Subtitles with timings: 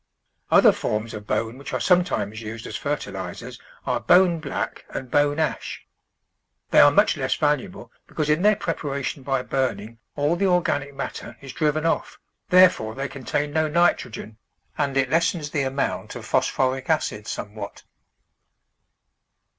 [0.49, 5.37] Other forms of bone which are sometimes used as fertilisers are bone black and bone
[5.37, 5.85] ash.
[6.71, 11.37] They are much less valuable, because in their preparation by burning all the organic matter
[11.39, 12.17] is driven off,
[12.49, 14.39] there fore they contain no nitrogen,
[14.75, 17.83] and it lessens the amount of phosphoric acid somewhat.